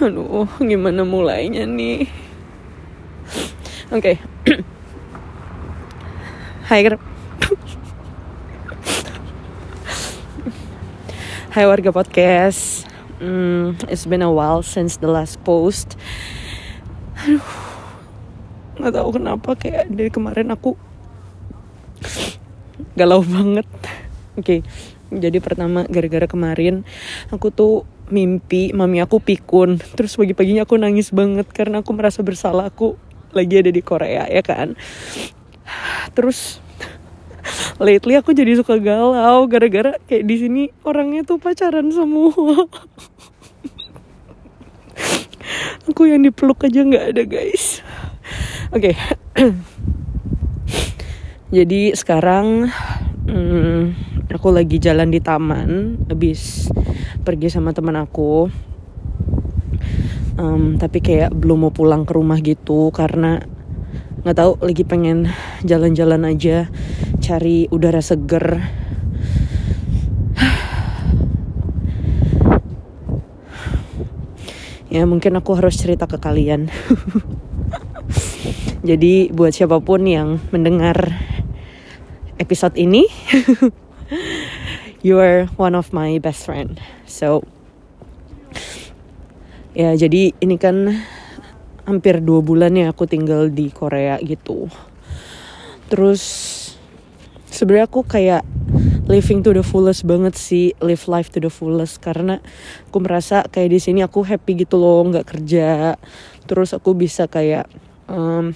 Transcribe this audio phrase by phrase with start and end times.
[0.00, 2.08] Aduh, gimana mulainya nih?
[3.92, 4.16] Oke.
[4.16, 4.16] Okay.
[6.64, 6.88] Hai,
[11.52, 12.88] Hai warga podcast.
[13.20, 16.00] Mm, it's been a while since the last post.
[17.20, 17.44] Aduh,
[18.80, 20.72] nggak tahu kenapa kayak dari kemarin aku
[22.96, 23.68] galau banget.
[24.40, 24.60] Oke, okay.
[25.12, 26.88] jadi pertama gara-gara kemarin
[27.28, 29.80] aku tuh mimpi mami aku pikun.
[29.96, 33.00] Terus pagi-paginya aku nangis banget karena aku merasa bersalah aku
[33.32, 34.76] lagi ada di Korea ya kan.
[36.12, 36.60] Terus
[37.82, 42.30] lately aku jadi suka galau gara-gara kayak di sini orangnya tuh pacaran semua
[45.90, 47.82] aku yang dipeluk aja nggak ada guys
[48.70, 48.94] oke okay.
[51.56, 52.70] jadi sekarang
[53.26, 53.80] hmm,
[54.30, 56.70] aku lagi jalan di taman habis
[57.22, 58.50] pergi sama teman aku.
[60.36, 63.46] Um, tapi kayak belum mau pulang ke rumah gitu karena
[64.22, 65.30] nggak tahu lagi pengen
[65.62, 66.66] jalan-jalan aja
[67.22, 68.60] cari udara seger.
[74.92, 76.68] Ya mungkin aku harus cerita ke kalian.
[78.88, 81.16] Jadi buat siapa pun yang mendengar
[82.36, 83.08] episode ini
[85.02, 86.78] you are one of my best friend.
[87.10, 87.42] So
[89.74, 90.94] ya jadi ini kan
[91.82, 94.70] hampir dua bulan ya aku tinggal di Korea gitu.
[95.90, 96.22] Terus
[97.50, 98.46] sebenarnya aku kayak
[99.10, 101.98] living to the fullest banget sih live life to the fullest.
[101.98, 102.38] Karena
[102.88, 105.98] aku merasa kayak di sini aku happy gitu loh nggak kerja.
[106.46, 107.66] Terus aku bisa kayak
[108.06, 108.54] um,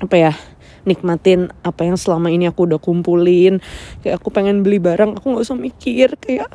[0.00, 0.32] apa ya
[0.86, 3.58] nikmatin apa yang selama ini aku udah kumpulin.
[4.00, 6.14] Kayak aku pengen beli barang aku nggak usah mikir.
[6.16, 6.48] Kayak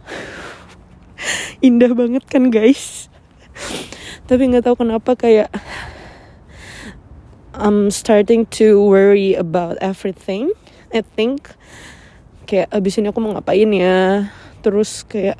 [1.67, 3.11] indah banget kan guys?
[4.25, 5.51] Tapi nggak tahu kenapa kayak
[7.51, 10.55] I'm starting to worry about everything
[10.95, 11.51] I think.
[12.47, 14.31] Kayak abis ini aku mau ngapain ya?
[14.63, 15.35] Terus kayak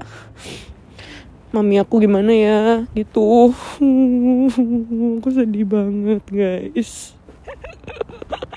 [1.56, 2.60] mami aku gimana ya?
[2.92, 3.56] Gitu.
[5.20, 7.16] Aku sedih banget guys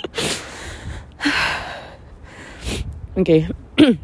[3.19, 3.25] oke.
[3.25, 3.41] Okay.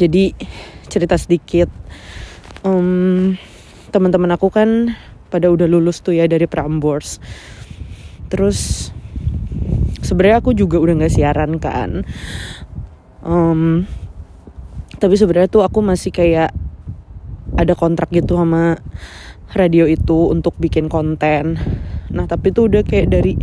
[0.00, 0.32] jadi
[0.88, 1.68] cerita sedikit.
[2.62, 3.38] Um,
[3.94, 4.94] teman-teman aku kan
[5.28, 7.20] pada udah lulus tuh ya dari Prambors.
[8.28, 8.90] Terus
[10.02, 12.06] sebenarnya aku juga udah nggak siaran kan.
[13.22, 13.84] Um,
[14.98, 16.50] tapi sebenarnya tuh aku masih kayak
[17.58, 18.78] ada kontrak gitu sama
[19.56, 21.56] radio itu untuk bikin konten
[22.08, 23.36] nah tapi tuh udah kayak dari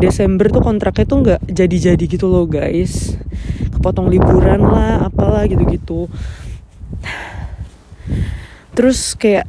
[0.00, 3.16] Desember tuh kontraknya tuh nggak jadi-jadi gitu loh guys.
[3.76, 6.08] Kepotong liburan lah apalah gitu-gitu.
[8.76, 9.48] Terus kayak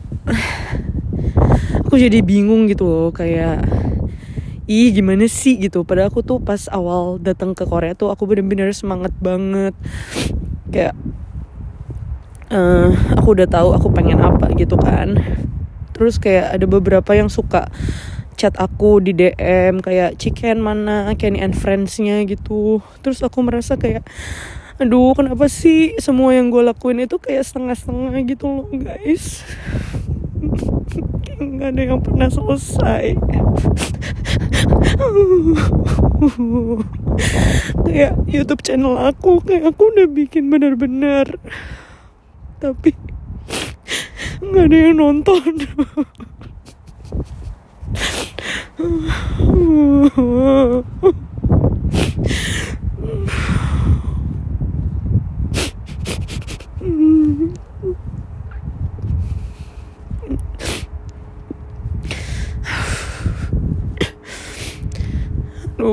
[1.83, 3.63] aku jadi bingung gitu loh kayak
[4.67, 5.55] ih gimana sih?
[5.57, 5.88] gitu.
[5.88, 9.73] Padahal aku tuh pas awal datang ke Korea tuh aku bener-bener semangat banget.
[10.67, 10.95] Kayak
[12.51, 15.16] uh, aku udah tahu aku pengen apa gitu kan.
[15.95, 17.72] Terus kayak ada beberapa yang suka
[18.37, 21.11] chat aku di DM kayak chicken mana?
[21.17, 22.23] Kenny and friendsnya?
[22.23, 22.79] gitu.
[23.01, 24.05] Terus aku merasa kayak
[24.77, 29.41] aduh kenapa sih semua yang gue lakuin itu kayak setengah-setengah gitu loh guys?
[31.41, 33.17] Nggak ada yang pernah selesai.
[37.85, 41.37] Kayak YouTube channel aku kayak aku udah bikin bener-bener
[42.57, 42.93] tapi
[44.45, 45.53] nggak ada yang nonton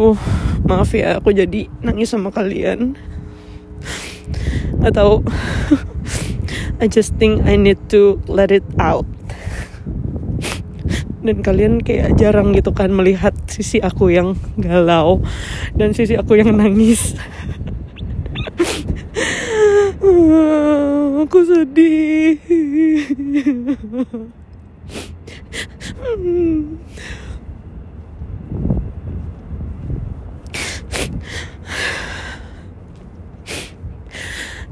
[0.04, 0.18] Aduh,
[0.66, 2.98] maaf ya aku jadi nangis sama kalian.
[4.82, 5.22] Gak tau.
[6.82, 9.13] I just think I need to let it out.
[11.24, 15.24] Dan kalian kayak jarang gitu kan melihat sisi aku yang galau
[15.72, 17.16] dan sisi aku yang nangis.
[21.24, 22.36] aku sedih.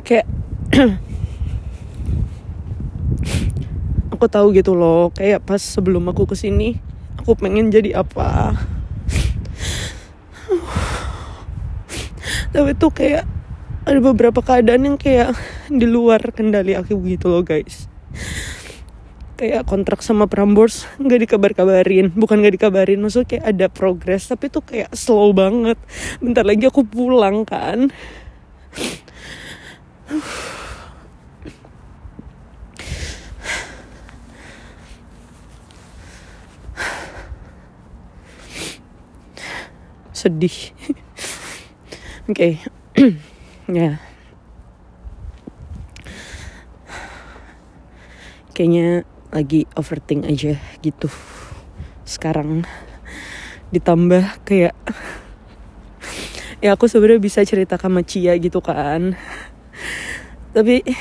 [0.02, 0.26] kayak
[4.22, 5.10] aku tahu gitu loh.
[5.10, 6.78] Kayak pas sebelum aku ke sini
[7.18, 8.54] aku pengen jadi apa.
[12.54, 13.26] Tapi tuh kayak
[13.82, 15.34] ada beberapa keadaan yang kayak
[15.66, 17.90] di luar kendali aku gitu loh guys.
[19.34, 22.14] Kayak kontrak sama Prambors nggak dikabar-kabarin.
[22.14, 25.82] Bukan nggak dikabarin maksudnya kayak ada progres tapi tuh kayak slow banget.
[26.22, 27.90] Bentar lagi aku pulang kan
[40.22, 40.54] sedih.
[42.30, 42.62] Oke.
[42.94, 43.18] Okay.
[43.82, 43.98] ya.
[48.54, 49.02] Kayaknya
[49.34, 51.10] lagi overthink aja gitu.
[52.06, 52.62] Sekarang
[53.74, 54.76] ditambah kayak
[56.64, 59.18] ya aku sebenarnya bisa cerita sama Cia gitu kan.
[60.54, 60.86] Tapi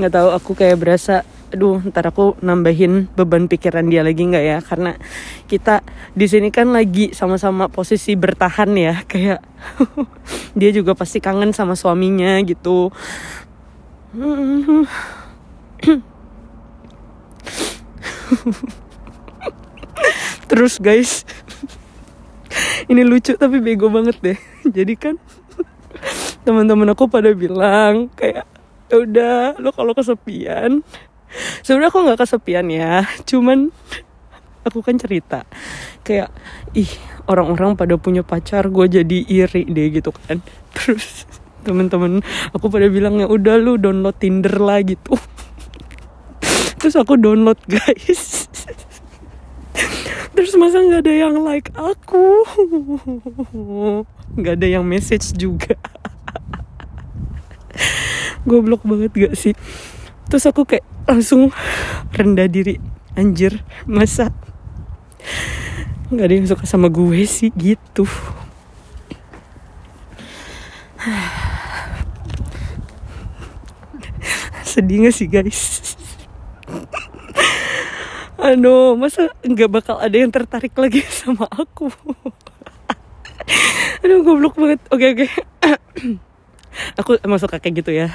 [0.00, 1.22] nggak tahu aku kayak berasa
[1.52, 4.58] aduh ntar aku nambahin beban pikiran dia lagi nggak ya?
[4.64, 4.96] Karena
[5.44, 5.84] kita
[6.16, 9.44] di sini kan lagi sama-sama posisi bertahan ya kayak
[10.56, 12.88] dia juga pasti kangen sama suaminya gitu.
[20.48, 21.28] Terus guys
[22.90, 24.40] ini lucu tapi bego banget deh.
[24.64, 25.20] Jadi kan
[26.42, 28.48] teman-teman aku pada bilang kayak
[28.92, 30.84] ya udah lo kalau kesepian
[31.64, 33.72] sebenarnya aku nggak kesepian ya cuman
[34.62, 35.42] aku kan cerita
[36.06, 36.30] kayak
[36.74, 36.90] ih
[37.26, 40.42] orang-orang pada punya pacar gue jadi iri deh gitu kan.
[40.76, 41.26] Terus
[41.62, 45.14] temen-temen aku pada bilang ya udah lu download Tinder lah gitu.
[46.82, 48.50] Terus aku download guys.
[50.32, 52.42] Terus masa nggak ada yang like aku?
[54.34, 55.76] Nggak ada yang message juga.
[58.42, 59.54] Goblok banget gak sih?
[60.26, 61.50] Terus aku kayak langsung
[62.14, 62.78] rendah diri
[63.18, 64.32] anjir masa
[66.12, 68.04] nggak ada yang suka sama gue sih gitu
[74.62, 75.92] sedih gak sih guys
[78.42, 81.86] Aduh, masa nggak bakal ada yang tertarik lagi sama aku?
[84.02, 84.82] Aduh, goblok banget.
[84.90, 85.26] Oke, oke.
[86.96, 88.08] Aku emang suka kayak gitu ya.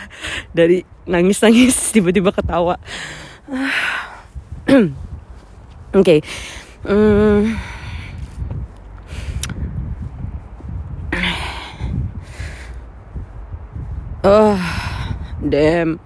[0.53, 2.77] Dari nangis nangis tiba-tiba ketawa.
[4.67, 4.91] Oke.
[5.93, 6.19] Okay.
[6.85, 7.55] hmm.
[14.27, 14.59] oh
[15.41, 15.99] damn.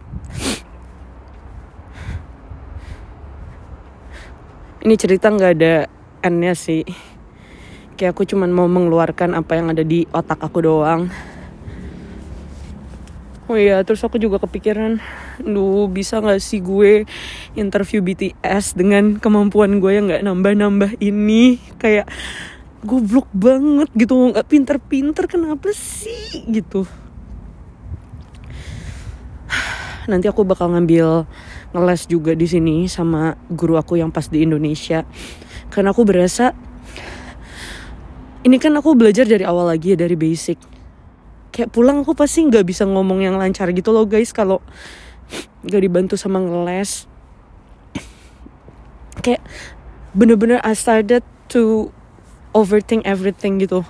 [4.81, 5.85] Ini cerita nggak ada
[6.25, 6.81] endnya sih.
[7.97, 11.30] Kayak aku cuman mau mengeluarkan apa yang ada di otak aku doang
[13.57, 15.01] iya, terus aku juga kepikiran,
[15.41, 17.07] duh bisa gak sih gue
[17.55, 21.57] interview BTS dengan kemampuan gue yang gak nambah-nambah ini?
[21.79, 22.11] Kayak
[22.81, 26.45] goblok banget gitu, gak pinter-pinter kenapa sih?
[26.47, 26.87] Gitu.
[30.09, 31.29] Nanti aku bakal ngambil
[31.71, 35.05] ngeles juga di sini sama guru aku yang pas di Indonesia,
[35.71, 36.51] karena aku berasa
[38.41, 40.70] ini kan aku belajar dari awal lagi ya dari basic
[41.51, 44.31] kayak pulang aku pasti nggak bisa ngomong yang lancar gitu loh guys.
[44.31, 44.63] Kalau
[45.67, 47.05] nggak dibantu sama ngeles.
[49.21, 49.43] Kayak
[50.15, 51.21] bener-bener I started
[51.53, 51.91] to
[52.55, 53.83] overthink everything gitu.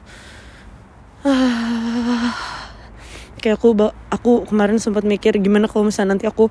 [3.41, 3.73] Kayak aku
[4.13, 6.49] aku kemarin sempat mikir gimana kalau misalnya nanti aku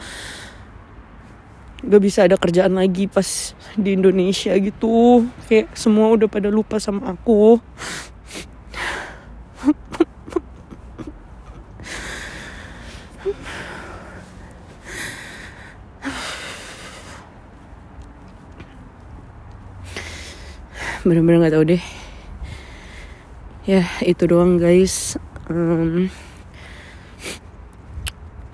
[1.81, 5.27] gak bisa ada kerjaan lagi pas di Indonesia gitu.
[5.47, 7.63] Kayak semua udah pada lupa sama aku
[21.05, 21.85] bener-bener nggak tahu deh.
[23.65, 25.17] Ya itu doang guys.
[25.49, 26.13] Um,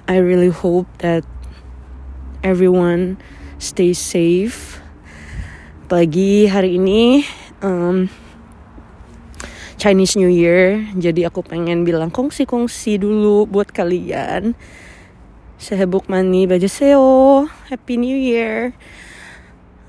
[0.06, 1.26] I really hope that
[2.46, 3.18] everyone
[3.58, 4.78] stay safe.
[5.86, 7.26] Apalagi hari ini
[7.62, 8.06] um,
[9.78, 10.86] Chinese New Year.
[10.94, 14.54] Jadi aku pengen bilang kongsi-kongsi dulu buat kalian.
[15.58, 17.50] Sehebuk mani baju seo.
[17.66, 18.74] Happy New Year.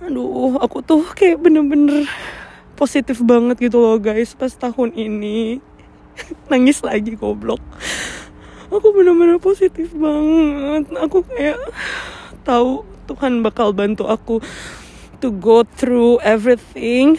[0.01, 2.05] Aduh aku tuh kayak bener-bener
[2.77, 4.37] positif banget gitu loh guys.
[4.37, 5.57] Pas tahun ini
[6.53, 7.59] nangis lagi goblok.
[8.69, 10.85] Aku bener-bener positif banget.
[11.01, 11.57] Aku kayak
[12.45, 14.37] tahu Tuhan bakal bantu aku
[15.17, 17.17] to go through everything.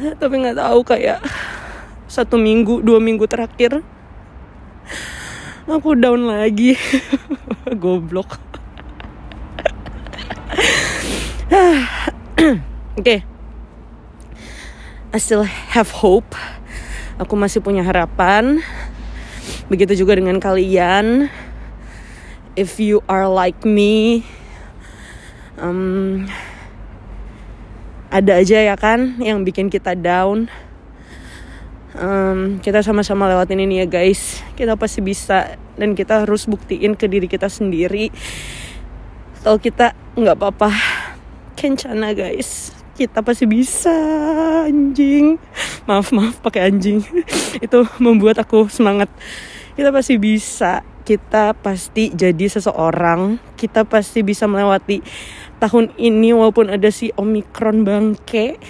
[0.00, 1.20] Tapi nggak tahu kayak
[2.08, 3.84] satu minggu dua minggu terakhir
[5.68, 6.76] aku down lagi.
[7.82, 8.38] Goblok.
[11.52, 12.60] Oke.
[12.98, 13.31] okay.
[15.12, 16.32] I still have hope.
[17.20, 18.64] Aku masih punya harapan.
[19.68, 21.28] Begitu juga dengan kalian.
[22.56, 24.24] if you are like me
[25.56, 26.28] um,
[28.12, 30.52] ada aja ya kan yang bikin kita down
[31.96, 37.08] um, kita sama-sama lewatin ini ya guys kita pasti bisa dan kita harus buktiin ke
[37.08, 38.12] diri kita sendiri
[39.40, 40.70] kalau kita nggak apa-apa
[41.56, 43.92] kencana guys kita pasti bisa
[44.68, 45.40] anjing.
[45.88, 47.00] Maaf maaf pakai anjing.
[47.64, 49.08] Itu membuat aku semangat.
[49.74, 50.84] Kita pasti bisa.
[51.02, 53.40] Kita pasti jadi seseorang.
[53.56, 55.02] Kita pasti bisa melewati
[55.58, 58.60] tahun ini walaupun ada si omikron bangke.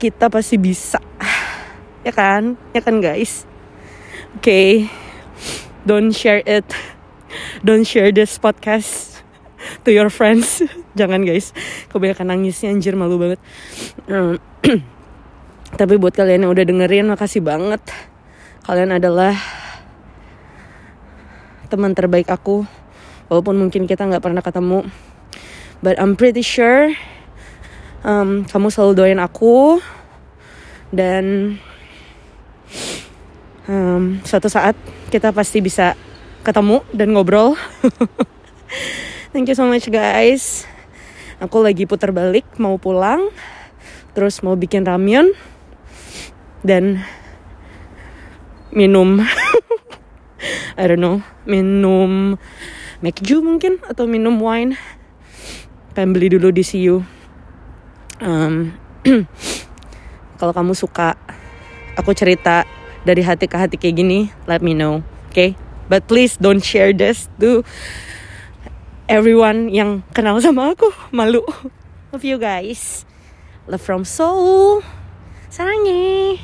[0.00, 0.98] Kita pasti bisa.
[2.00, 2.56] Ya kan?
[2.72, 3.44] Ya kan guys?
[4.40, 4.40] Oke.
[4.40, 4.88] Okay.
[5.84, 6.64] don't share it.
[7.60, 9.09] Don't share this podcast
[9.84, 10.64] to your friends.
[10.98, 11.52] Jangan guys.
[11.92, 13.40] Kebanyakan nangisnya anjir malu banget.
[15.80, 17.80] Tapi buat kalian yang udah dengerin makasih banget.
[18.66, 19.34] Kalian adalah
[21.70, 22.66] teman terbaik aku
[23.30, 24.90] walaupun mungkin kita nggak pernah ketemu.
[25.80, 26.92] But I'm pretty sure
[28.04, 29.80] um, kamu selalu doain aku.
[30.90, 31.54] Dan
[33.70, 34.74] um, suatu saat
[35.14, 35.94] kita pasti bisa
[36.42, 37.54] ketemu dan ngobrol.
[39.30, 40.66] Thank you so much guys.
[41.38, 43.30] Aku lagi putar balik mau pulang,
[44.10, 45.30] terus mau bikin ramyun
[46.66, 46.98] dan
[48.74, 49.22] minum.
[50.80, 52.42] I don't know, minum
[53.06, 54.74] McJu mungkin atau minum wine.
[55.94, 56.98] Pengen beli dulu di CU.
[58.18, 58.74] Um,
[60.42, 61.14] kalau kamu suka
[61.94, 62.66] aku cerita
[63.06, 65.38] dari hati ke hati kayak gini, let me know, oke?
[65.38, 65.54] Okay?
[65.86, 67.62] But please don't share this to
[69.10, 70.86] everyone yang kenal sama aku.
[71.10, 71.42] Malu.
[72.14, 73.02] Love you guys.
[73.66, 74.86] Love from Seoul.
[75.50, 76.38] Sarangnya.